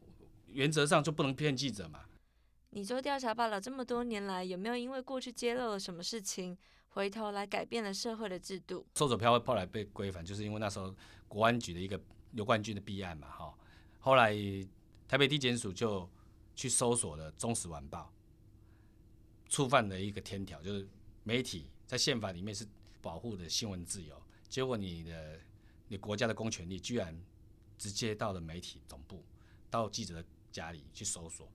[0.48, 2.06] 原则上就不能骗记者嘛。
[2.72, 6.58] 你做调查报道这么多年来，有没有因为过去揭露了什么事情，
[6.90, 8.86] 回头来改变了社会的制度？
[8.96, 10.96] 搜走票后来被规范，就是因为那时候
[11.28, 12.00] 国安局的一个
[12.32, 13.54] 刘冠军的弊案嘛，哈。
[14.00, 14.34] 后来
[15.08, 16.10] 台北地检署就
[16.56, 18.12] 去搜索了《中时晚报》，
[19.52, 20.88] 触犯了一个天条，就是
[21.24, 22.66] 媒体在宪法里面是
[23.02, 25.40] 保护的新闻自由，结果你的
[25.88, 27.20] 你国家的公权力居然
[27.78, 29.24] 直接到了媒体总部，
[29.70, 31.52] 到记者的家里去搜索，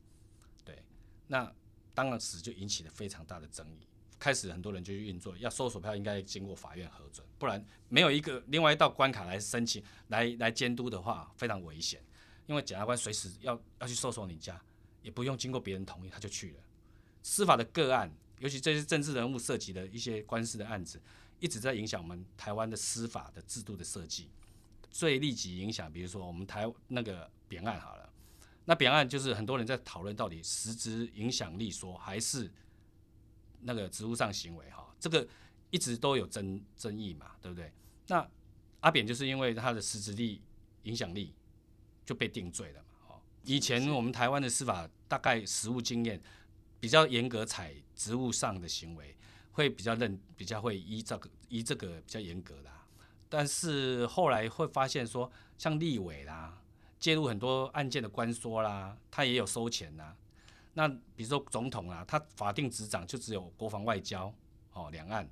[0.65, 0.83] 对，
[1.27, 1.51] 那
[1.95, 3.87] 当时就引起了非常大的争议。
[4.19, 12.03] 开始很多人就去运作，要搜索票应该经过法院核准，不然没有一个另外一道关卡来申请、来来监督的话，非常危险。
[12.47, 14.59] 因为检察官随时要要去搜索你家，
[15.03, 16.61] 也不用经过别人同意他就去了。
[17.23, 20.99] 司法的个案，尤其这些政治人物涉及的一些官司的案子，
[21.41, 24.31] 一直在影响我们台湾的司法的制度的设计。
[24.91, 28.13] 最立即影响，比如说我们台那个扁案好了，
[28.65, 32.51] 那扁案就是很多人在讨论到底实质影响力说还是。
[33.63, 35.27] 那个职务上行为哈，这个
[35.71, 37.73] 一直都有争争议嘛，对不对？
[38.07, 38.25] 那
[38.79, 40.41] 阿扁就是因为他的实质力、
[40.85, 41.35] 影响力
[42.05, 46.21] 就被定罪了嘛，哦，以前我们台湾的司法大概实务经验
[46.79, 49.17] 比较严格，采职务上的行为
[49.57, 52.71] 会比较认，比较会依这个依这个比较严格的。
[53.27, 56.63] 但是后来会发现说，像立委啦，
[57.01, 60.15] 介入很多案件的官说啦，他也有收钱呐。
[60.75, 64.33] 那比如说总统啊，他法定执掌就只有国防外交
[64.75, 65.27] 哦两岸，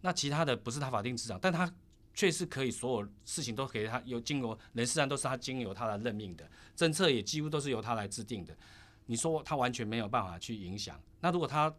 [0.00, 1.70] 那其他的不是他法定执掌，但他
[2.14, 8.56] 却是可以所有事情都可以他有经由人事案都是他经由他来任命的，政策也几乎都是由他来制定的。
[9.04, 11.72] 你说他完全没有办法去影响，那如果他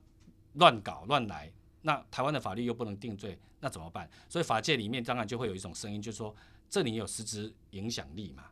[0.53, 1.51] 乱搞乱来，
[1.87, 3.39] 那台湾的法律又不能定罪。
[3.61, 4.09] 那怎么办？
[4.27, 6.35] 所以法界里面当然就会有一种声音，就是说
[6.69, 8.43] 这里有实质影响力嘛。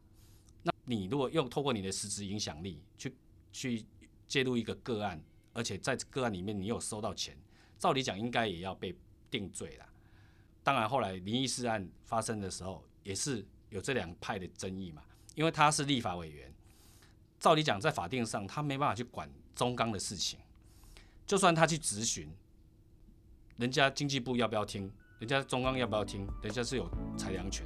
[0.63, 3.13] 那你如果用透过你的实质影响力去
[3.51, 3.85] 去
[4.25, 5.21] 介入一个个案，
[5.51, 7.37] 而且在个案里面你有收到钱，
[7.77, 8.95] 照理讲应该也要被
[9.29, 9.85] 定罪了。
[10.63, 15.03] 当然后来林义士案发生的时候，也是有这两派的争议嘛。
[15.35, 16.49] 因为他是立法委员，
[17.37, 20.39] 照理讲在法定上他没办法去管中钢的事情，
[21.27, 22.33] 就算他去质询。
[23.57, 24.91] 人家经济部要不要听？
[25.17, 26.27] 人家中央要不要听？
[26.43, 27.65] 人家是有裁量权。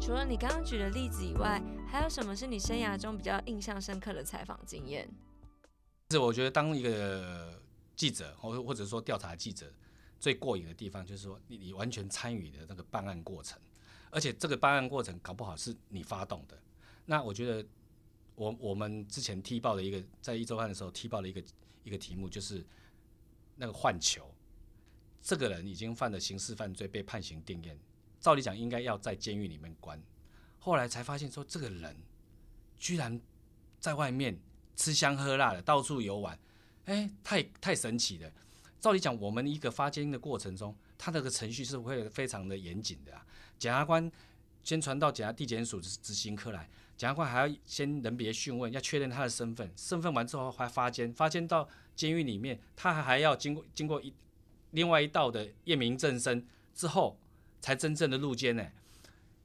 [0.00, 5.08] 除了你刚刚举的例子以外，还有什么是你生涯中比较印象深刻的采访经验？
[6.10, 7.62] 是我觉得当一个
[7.94, 9.72] 记者，或或者说调查记者，
[10.18, 13.60] 最过瘾的地方就是说，你你完全参与的那个办案过程，
[14.10, 16.58] 而且这个办案过程搞不好是你发动的。
[17.06, 17.64] 那我觉得。
[18.38, 21.42] 我我们之前踢爆的一个，在一周半的时候踢爆了一个
[21.82, 22.64] 一个题目，就是
[23.56, 24.32] 那个换球，
[25.20, 27.76] 这个人已经犯了刑事犯罪，被判刑定验，
[28.20, 30.00] 照理讲应该要在监狱里面关，
[30.60, 31.96] 后来才发现说这个人
[32.78, 33.20] 居然
[33.80, 34.38] 在外面
[34.76, 36.38] 吃香喝辣的，到处游玩，
[36.84, 38.32] 哎，太太神奇了。
[38.78, 43.26] 照理讲，我们一个发监的过程中，他那个程序是会非常的严谨的啊，
[43.58, 44.08] 检察官
[44.62, 46.70] 先传到检察地检署执行科来。
[46.98, 54.12] 检察官还要先人别讯问，要确认他的身份，身份完之后还发监，发监到监狱里面，他还还要经过经过一
[54.72, 57.16] 另外一道的验明正身之后，
[57.60, 58.66] 才真正的入监呢。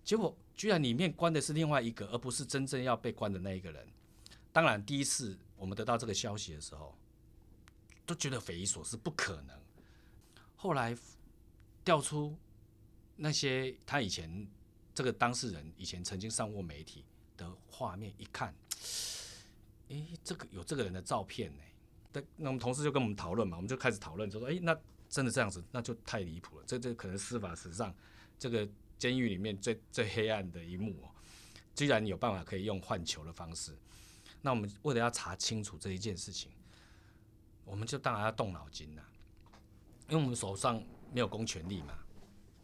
[0.04, 3.88] 结果居然里面关的是另外一个，而不是真正要被关的那一个人。
[4.52, 6.98] 当然，第一次我们得到这个消息的时候，
[8.04, 9.56] 都觉得匪夷所思，不可能。
[10.56, 10.98] 后来
[11.86, 12.36] 调出
[13.16, 14.48] 那些他以前
[14.96, 17.06] 这个当事人以前曾经上过媒体。
[17.38, 18.54] 的画面一看，
[19.90, 21.64] 诶，这个有这个人的照片呢。
[22.12, 24.78] 那那我们同事就跟我们讨论嘛，我们就开始讨论，就说，诶，那
[25.10, 26.66] 真的这样子，那就太离谱了。
[26.68, 27.94] 这这可能司法史上
[28.38, 28.68] 这个
[28.98, 31.10] 监狱里面最最黑暗的一幕哦。
[31.76, 33.76] 居然有办法可以用换球的方式，
[34.44, 36.52] 那我们为了要查清楚这一件事情，
[37.66, 39.04] 我们就当然要动脑筋了，
[40.08, 41.98] 因为我们手上没有公权力嘛。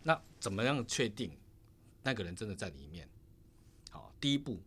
[0.03, 1.36] 那怎么样确定
[2.03, 3.10] 那个人真的在里面？
[4.19, 4.62] 第一步，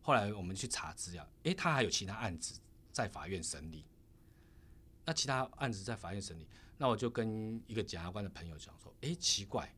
[0.00, 2.60] 后来我们去查资料，诶，他还有其他案子
[2.92, 3.84] 在法院审理。
[5.04, 6.46] 那其他案子在法院审理，
[6.78, 9.74] 那我就跟一个检察官的朋友讲说，诶，奇怪，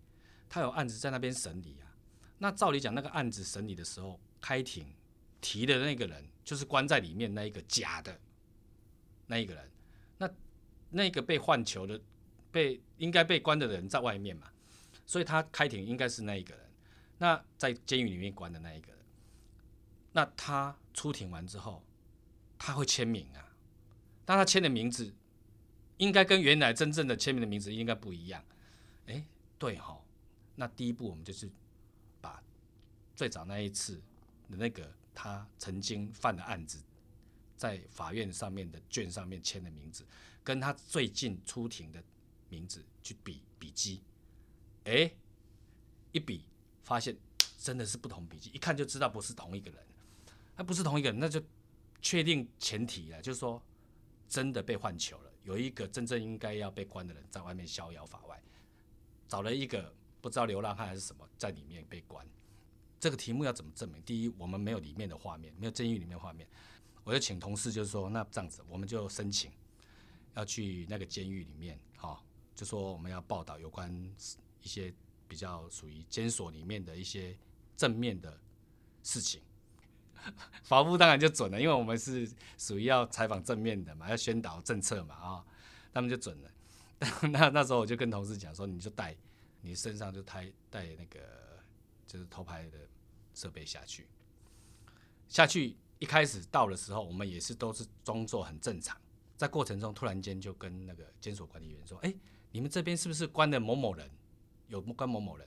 [0.48, 1.96] 他有案子在那边审理啊。
[2.38, 4.94] 那照理讲，那个案子审理的时候，开庭
[5.40, 8.20] 提的那个人就是关在里面那一个假的
[9.26, 9.70] 那一个人。
[10.18, 10.30] 那
[10.90, 12.00] 那个被换球的、
[12.52, 14.48] 被应该被关的人在外面嘛，
[15.04, 16.64] 所以他开庭应该是那一个人。
[17.18, 18.95] 那在监狱里面关的那一个。
[20.16, 21.84] 那他出庭完之后，
[22.56, 23.52] 他会签名啊？
[24.24, 25.14] 但他签的名字
[25.98, 28.42] 应该跟原来真正的签名的名字应该不一样。
[29.08, 29.22] 哎，
[29.58, 30.02] 对哈。
[30.54, 31.50] 那第一步我们就是
[32.18, 32.42] 把
[33.14, 33.96] 最早那一次
[34.48, 36.82] 的那个他曾经犯的案子，
[37.58, 40.06] 在法院上面的卷上面签的名字，
[40.42, 42.02] 跟他最近出庭的
[42.48, 44.02] 名字去比比迹。
[44.84, 45.12] 哎，
[46.12, 46.46] 一比
[46.84, 47.14] 发现
[47.58, 49.84] 真的是不同笔迹，一看就知道不是同一个人。
[50.56, 51.40] 他不是同一个人，那就
[52.00, 53.62] 确定前提了，就是说
[54.28, 58.42] 真的被换球了，有一个真正应该要被关的人在外面逍遥法外，
[59.28, 62.26] 找了一个不知道流浪汉还是什么在里面被关。
[62.98, 64.02] 这个题目要怎么证明？
[64.02, 66.48] 第一，我们没有里面的画面，没有监狱里面画面，
[67.04, 69.52] 我就请同事就是说，那这样子我们就申请
[70.34, 73.92] 要去那个监狱里面，好，就说我们要报道有关
[74.62, 74.92] 一些
[75.28, 77.36] 比较属于监所里面的一些
[77.76, 78.40] 正面的
[79.02, 79.42] 事情。
[80.64, 85.44] 法务当然就准了，因为我们是属于要采访正面的嘛，要宣导政策嘛啊，
[85.92, 86.50] 他们就准了。
[87.30, 89.14] 那那时候我就跟同事讲说，你就带
[89.60, 91.20] 你身上就带带那个
[92.06, 92.78] 就是偷拍的
[93.34, 94.08] 设备下去。
[95.28, 98.96] 下去一开始到的时候，我们也是都是装作很正常，
[99.36, 102.14] 在过程中突然间就跟那个监所管理员说：“哎，
[102.52, 104.10] 你们这边是不是关的某某人？
[104.68, 105.46] 有关某某人？”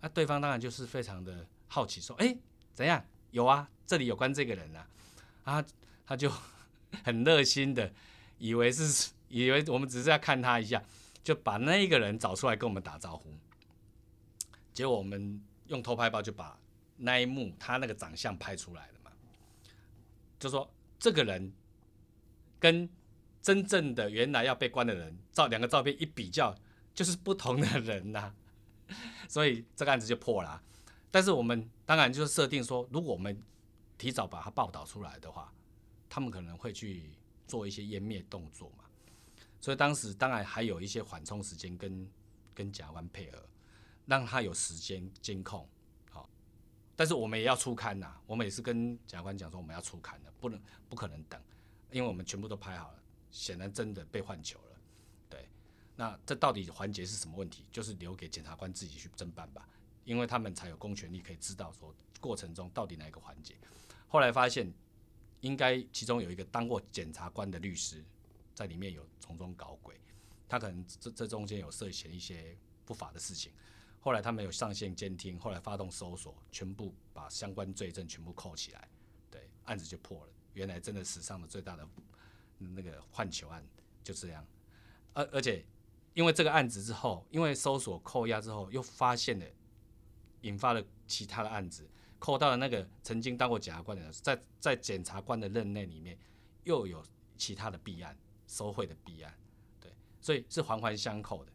[0.00, 2.36] 那对方当然就是非常的好奇，说：“哎，
[2.74, 3.02] 怎样？
[3.30, 4.86] 有啊，这里有关这个人啊。”
[5.44, 5.64] 啊，
[6.06, 6.30] 他就
[7.04, 7.92] 很热心的，
[8.38, 10.82] 以为是以为我们只是要看他一下，
[11.22, 13.32] 就把那个人找出来跟我们打招呼。
[14.72, 16.58] 结果我们用偷拍包就把
[16.96, 19.10] 那一幕他那个长相拍出来了嘛，
[20.38, 21.52] 就说这个人
[22.58, 22.88] 跟
[23.42, 26.54] 真正的原来要被关的人照两个照片一比较，
[26.94, 28.34] 就是不同的人呐。
[29.28, 30.62] 所以这个案子就破了，
[31.10, 33.42] 但是我们当然就是设定说，如果我们
[33.98, 35.52] 提早把它报道出来的话，
[36.08, 37.10] 他们可能会去
[37.46, 38.84] 做一些湮灭动作嘛。
[39.60, 42.08] 所以当时当然还有一些缓冲时间跟
[42.54, 43.38] 跟甲官配合，
[44.06, 45.68] 让他有时间监控
[46.10, 46.28] 好。
[46.96, 51.40] 但是我们也要出刊呐，我们也是跟甲官讲说我们要出刊的，不能不可能等，
[51.90, 54.80] 因为我们全部都拍好了，显然真的被换球了。
[55.28, 55.48] 对
[55.96, 57.66] 那这到底环节是什么问题？
[57.70, 59.68] 就是留给检察官自己去侦办吧，
[60.04, 63.56] 因为他们才有公权力可以知道说过程中到底哪一个环节。
[64.08, 64.72] 后来发现，
[65.40, 68.04] 应该其中有一个当过检察官的律师
[68.54, 70.00] 在里面有从中搞鬼，
[70.48, 73.52] 他可能这这中间有涉嫌一些不法的事情。
[74.00, 78.88] 后来他们有上线监听，后来发动搜索，全部把相关罪证全部扣起来，
[79.30, 80.32] 对，案子就破了。
[80.54, 81.88] 原来真的史上的最大的
[82.58, 83.64] 那个换球案
[84.02, 84.46] 就这样，
[85.12, 85.64] 而而且。
[86.12, 89.46] 因为这个案子之后，因为搜索扣押之后，又发现了，
[90.42, 96.18] 引发了其他的案子，扣到了那个曾经当过检察官的人，在在检察官的任内里面，
[96.64, 97.04] 又有
[97.36, 99.34] 其他的弊案，收贿的弊案，
[99.80, 101.52] 对，所以是环环相扣的。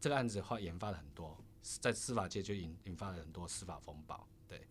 [0.00, 1.36] 这个案子的话，引发了很多，
[1.80, 4.28] 在司法界就引引发了很多司法风暴。
[4.46, 4.66] 对，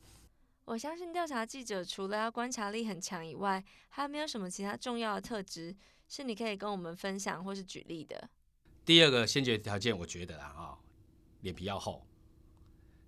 [0.66, 5.76] 我相信调查记者除了要观察力很强以外，还有没有什么其他重要的特质
[6.08, 8.30] 是你可以跟我们分享或是举例的？
[8.86, 10.80] 第二个先决条件，我觉得啦，啊，
[11.42, 12.08] 脸皮要厚，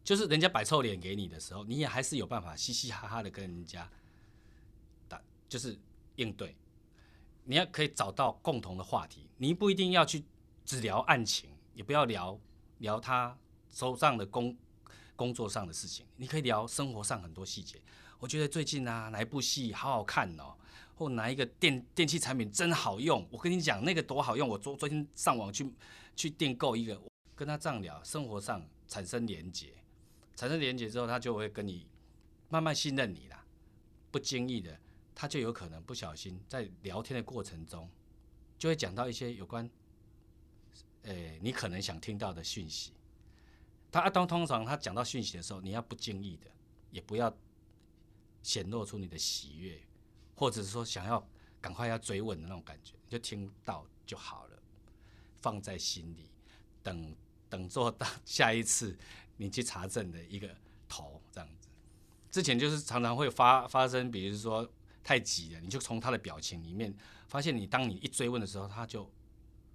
[0.03, 3.89] 就是人家摆臭脸给你的时候，你也还是有办法嘻嘻哈哈的跟人家
[5.07, 5.77] 打，就是
[6.15, 6.55] 应对。
[7.43, 10.23] 你要可以找到共同的话题，你不一定要去
[10.65, 12.39] 只聊案情，也不要聊
[12.79, 13.38] 聊他
[13.71, 14.55] 手上的工
[15.15, 17.81] 工作上的事情，你可以聊生活上很多细节。
[18.19, 20.55] 我觉得最近啊，哪一部戏好好看哦。
[20.95, 25.73] 或拿一个电电器产品真好用，我跟你讲那个多好用，我昨昨天上网去
[26.13, 27.01] 去订购一个，
[27.38, 29.78] 跟他这样聊，生活上产生连结，
[30.39, 31.86] 产生连接之后，他就会跟你
[32.47, 33.45] 慢慢信任你啦，
[34.10, 34.80] 不经意的，
[35.13, 37.89] 他就有可能不小心在聊天的过程中，
[38.58, 39.69] 就会讲到一些有关，
[41.02, 42.93] 呃，你可能想听到的讯息。
[43.91, 46.49] 他当通常他讲到讯息的时候，你要不经意的，
[46.89, 47.38] 也不要
[48.41, 49.78] 显露出你的喜悦。
[50.36, 54.58] 或者是说想要赶快要追问的那种感觉，就听到就好了，
[55.41, 56.30] 放在心里，
[56.82, 57.13] 等
[57.49, 58.97] 等做到 下一次
[59.39, 60.54] 你去查证的一个
[60.88, 61.67] 头这样子。
[62.30, 64.69] 之前就是常常会发发生，比如说
[65.02, 66.93] 太急了，你就从他的表情里面
[67.28, 69.10] 发现，你当你一追问的时候，他就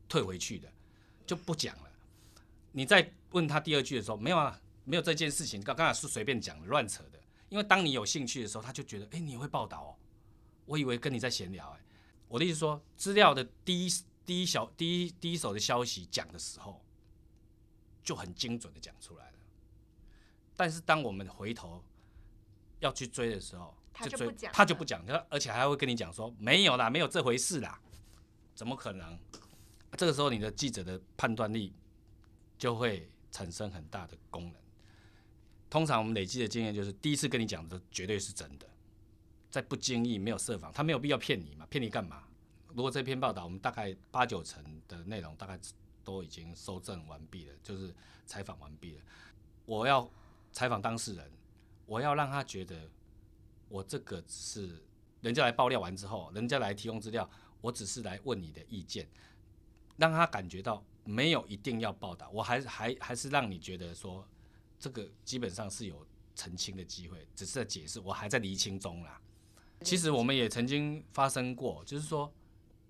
[0.08, 0.70] 退回去的，
[1.26, 1.90] 就不讲了。
[2.72, 7.20] 你再问他第二句的时候，没有啊，没有这件事情，刚刚才是随便讲，乱扯的。
[7.48, 9.90] 因为当你有兴趣的时候，他就觉得，哎，你会报道哦。
[10.66, 11.80] 我以为跟你在闲聊，哎，
[12.28, 13.90] 我的意思说，资料的第一
[14.24, 16.84] 第一小第一第一手的消息讲的时候，
[18.02, 19.33] 就很精准的讲出来。
[20.56, 21.82] 但是当我们回头
[22.80, 27.80] 要去追的时候，他就不讲，他就不讲，他而且还会跟你讲说没有啦，没有这回事啦，
[28.54, 29.18] 怎么可能？
[29.96, 31.72] 这个时候你的记者的判断力
[32.58, 34.54] 就会产生很大的功能。
[35.70, 38.66] 通常我们累积的经验就是，第一次跟你讲的绝对是真的。
[39.50, 41.64] 在不经意没有设防，他没有必要骗你嘛？
[41.66, 42.24] 骗你干嘛？
[42.74, 45.56] 如果这篇报道我们大概八九成的内容大概
[46.02, 47.94] 都已经收证完毕了，就是
[48.26, 49.02] 采访完毕了。
[49.64, 50.10] 我要
[50.54, 51.30] 采访当事人，
[51.84, 52.88] 我要让他觉得
[53.68, 54.82] 我这个是
[55.20, 57.28] 人家来爆料完之后，人家来提供资料，
[57.60, 59.06] 我只是来问你的意见，
[59.96, 64.26] 让他感觉到没有一定要报道，我还还还是让你觉得说
[64.78, 69.20] 这个基本上是有澄清的机会，只是在解释，我还在厘清中啦。
[69.80, 72.32] 其实我们也曾经发生过，就是说，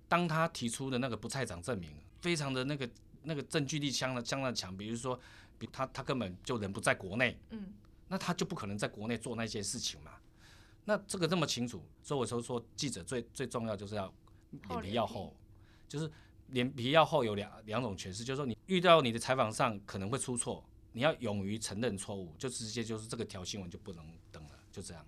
[0.07, 2.89] 当他提出的那个不在场证明，非常的那个
[3.23, 5.19] 那个证据力相当相当强，比如说，
[5.59, 7.73] 比他他根本就人不在国内，嗯，
[8.09, 10.13] 那他就不可能在国内做那些事情嘛。
[10.85, 14.13] 那这个这么清楚，所以我说说记者最最重要就是要
[14.69, 15.35] 脸皮要厚，
[15.89, 16.11] 就是
[16.49, 25.05] 脸皮要厚有两两种诠释，就是说你遇到你的采访上可能会出错，你要勇于承认错误，就直接就是这个条新闻就不能登了，就这样。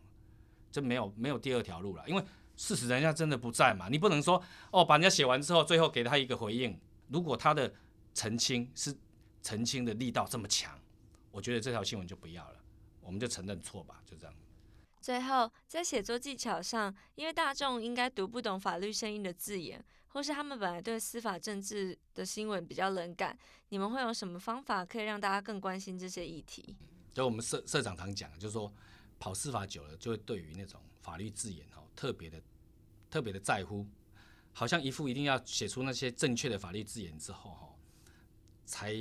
[0.73, 2.23] 就没有没有第二条路了，因为
[2.55, 6.79] 事实人家真的不在嘛，你不能说哦，把人家写完之后，最后给他一个回应。
[7.09, 7.73] 如果他的
[8.13, 8.95] 澄清是
[9.47, 10.77] 澄清的力道这么强，
[11.31, 12.57] 我我觉得这条新闻就不要了，
[13.03, 14.35] 我们就承认错吧，就这样。
[15.03, 23.39] 最后，在写作技巧上，因为大众应该读不懂法律声音的字眼，或是他们本来对司法政治的新闻比较冷感，
[23.69, 26.75] 你们会有什么方法可以让大家更关心这些议题？
[27.13, 28.73] 就我们社社长常讲，就是说
[29.19, 32.43] 跑司法久了，就会对于那种法律字眼哦特别的
[33.11, 33.87] 特别的在乎，
[34.55, 37.76] 好像一副一定要写出那些正确的法律字眼之后哈，
[38.67, 38.93] 才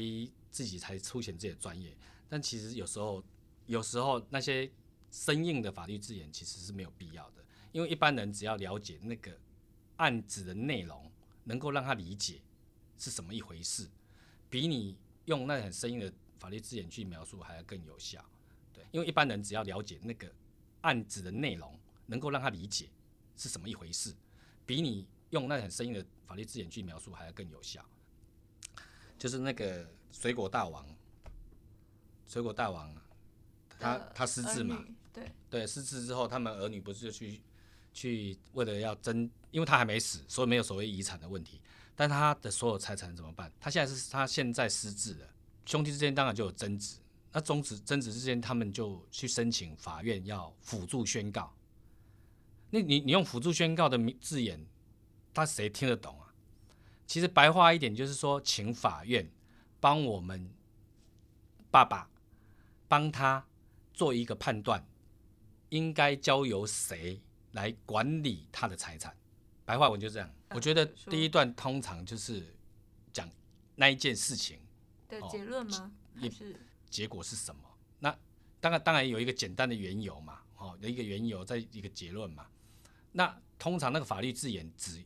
[0.50, 1.94] 自己才凸显自己的专业。
[2.30, 3.22] 但其实有时候
[3.66, 4.72] 有时候那些
[5.12, 9.38] 生硬的法律字眼其实是没有必要的，因为一般人只要了解那个
[9.98, 11.12] 案子的内容，
[11.44, 12.42] 能够让他理解
[12.98, 13.90] 是什么一回事，
[14.50, 18.24] 比你用那很生硬的法律字眼去描述还要更有效。
[18.74, 20.32] 对，因为一般人只要了解那个
[20.82, 22.90] 案子的内容，能够让他理解
[23.38, 24.14] 是什么一回事，
[24.66, 27.84] 比你用那很生硬的法律字眼去描述还要更有效。
[29.18, 30.86] 就是那个水果大王，
[32.26, 32.96] 水果大王，
[33.80, 34.84] 他他失智嘛。
[35.14, 37.42] 对对，失智之后，他们儿女不是就去
[37.94, 41.62] 去为了要争，因为他还没死，所以没有所谓遗产的问题。
[41.96, 43.50] 但他的所有财产怎么办？
[43.60, 45.30] 他现在是他现在失智了，
[45.66, 46.98] 兄弟之间当然就有争执。
[47.32, 51.54] 那争执争执之间，他们就去申请法院要辅助宣告。
[52.70, 54.66] 那你你用辅助宣告的字眼，
[55.34, 56.25] 他谁听得懂啊？
[57.06, 59.30] 其实白话一点就是说，请法院
[59.80, 60.50] 帮我们
[61.70, 62.10] 爸爸
[62.88, 63.46] 帮他
[63.94, 64.86] 做一个判断。
[65.70, 67.20] 应该交由谁
[67.52, 69.14] 来管理他的财产？
[69.66, 70.32] 白话文就这样。
[70.52, 72.56] 我觉得第一段通常就是
[73.12, 73.30] 讲
[73.76, 74.60] 那一件事情
[75.10, 75.92] 的结论吗？
[76.16, 76.56] 也是
[76.90, 77.62] 结果是什么？
[78.00, 78.16] 那
[78.62, 82.46] 当然，当然有一个简单的缘由嘛，哦，有一个缘由，在一个结论嘛。
[83.12, 85.04] 那通常那个法律字眼只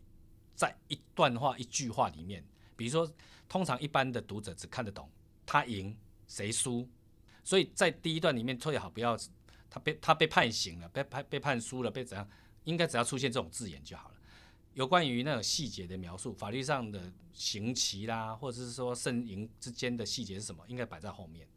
[0.59, 2.43] 在一段话、一句话里面，
[2.75, 3.09] 比如说，
[3.47, 5.09] 通常一般的读者只看得懂
[5.45, 5.95] 他赢
[6.27, 6.85] 谁输，
[7.45, 9.17] 所以在第一段里面最好不要。
[9.71, 12.27] 他被他被判刑了，被判被判输了，被怎样？
[12.63, 14.15] 应该只要出现这种字眼就好了。
[14.73, 21.47] 有关于那种细节的描述，法律上的刑期啦，或者是说胜赢之间的细节是什么，应该摆在后面。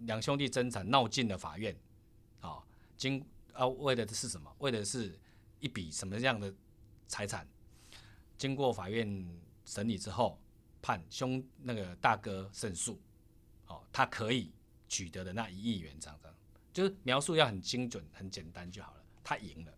[0.00, 1.74] 两兄弟争产闹进了法院，
[2.40, 2.58] 啊，
[2.96, 4.52] 经啊为的是什么？
[4.58, 5.16] 为的是
[5.60, 6.52] 一笔什么样的
[7.06, 7.46] 财产？
[8.40, 9.06] 经过法院
[9.66, 10.40] 审理之后，
[10.80, 12.98] 判兄那个大哥胜诉，
[13.66, 14.50] 哦，他可以
[14.88, 16.34] 取得的那一亿元，这样的。
[16.72, 19.04] 就是描述要很精准、很简单就好了。
[19.22, 19.72] 他赢了，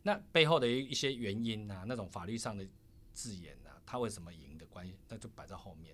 [0.00, 2.64] 那背后的一一些原因啊，那种法律上的
[3.12, 5.92] 字眼啊，他为什么赢的关系，那就摆在后面。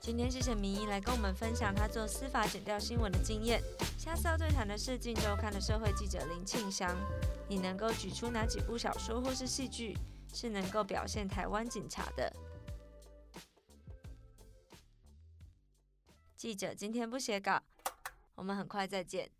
[0.00, 3.62] 今天谢谢明一来跟我们分享他做司法剪掉新闻的经验。
[3.96, 6.96] 下次要对谈的是《镜周刊》的社会记者林庆祥。
[7.48, 9.96] 你能够举出哪几部小说或是戏剧
[10.32, 12.32] 是能够表现台湾警察的？
[16.36, 17.62] 记者今天不写稿。
[18.34, 19.30] 我们很快再见。